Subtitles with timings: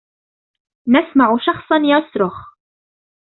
[0.87, 2.33] نسمع شخصًا يصرخ.